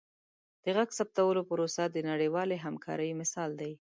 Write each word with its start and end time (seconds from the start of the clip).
د 0.63 0.65
غږ 0.77 0.89
ثبتولو 0.97 1.41
پروسه 1.49 1.83
د 1.89 1.97
نړیوالې 2.09 2.57
همکارۍ 2.65 3.09
مثال 3.21 3.49
دی. 3.61 3.71